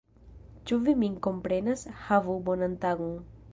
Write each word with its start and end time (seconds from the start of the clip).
Ĉu 0.71 0.77
vi 0.87 0.95
min 1.01 1.17
komprenas? 1.27 1.85
Havu 2.09 2.41
bonan 2.51 2.77
tagon! 2.87 3.17